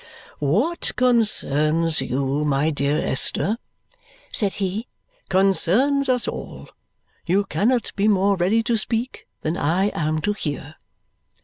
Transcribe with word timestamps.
"What 0.39 0.93
concerns 0.95 2.01
you, 2.01 2.43
my 2.43 2.71
dear 2.71 2.97
Esther," 2.99 3.59
said 4.33 4.53
he, 4.53 4.87
"concerns 5.29 6.09
us 6.09 6.27
all. 6.27 6.69
You 7.27 7.43
cannot 7.43 7.91
be 7.95 8.07
more 8.07 8.35
ready 8.35 8.63
to 8.63 8.77
speak 8.77 9.27
than 9.41 9.55
I 9.57 9.89
am 9.89 10.19
to 10.21 10.33
hear." 10.33 10.73